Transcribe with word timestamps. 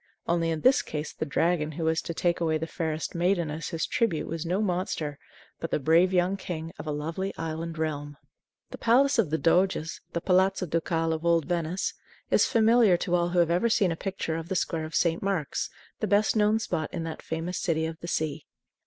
Only 0.27 0.49
in 0.49 0.61
this 0.61 0.81
case 0.81 1.13
the 1.13 1.27
dragon 1.27 1.73
who 1.73 1.83
was 1.83 2.01
to 2.01 2.13
take 2.15 2.39
away 2.39 2.57
the 2.57 2.65
fairest 2.65 3.13
maiden 3.13 3.51
as 3.51 3.69
his 3.69 3.85
tribute 3.85 4.25
was 4.27 4.47
no 4.47 4.59
monster, 4.59 5.19
but 5.59 5.69
the 5.69 5.77
brave 5.77 6.11
young 6.11 6.37
king 6.37 6.73
of 6.79 6.87
a 6.87 6.91
lovely 6.91 7.35
island 7.37 7.77
realm. 7.77 8.17
The 8.71 8.79
Palace 8.79 9.19
of 9.19 9.29
the 9.29 9.37
Doges 9.37 10.01
the 10.13 10.19
Palazzo 10.19 10.65
Ducale 10.65 11.13
of 11.13 11.23
old 11.23 11.45
Venice 11.45 11.93
is 12.31 12.47
familiar 12.47 12.97
to 12.97 13.13
all 13.13 13.29
who 13.29 13.37
have 13.37 13.51
ever 13.51 13.69
seen 13.69 13.91
a 13.91 13.95
picture 13.95 14.37
of 14.37 14.49
the 14.49 14.55
Square 14.55 14.85
of 14.85 14.95
St. 14.95 15.21
Mark's, 15.21 15.69
the 15.99 16.07
best 16.07 16.35
known 16.35 16.57
spot 16.57 16.91
in 16.91 17.03
that 17.03 17.21
famous 17.21 17.59
City 17.59 17.85
of 17.85 17.99
the 17.99 18.07
Sea. 18.07 18.47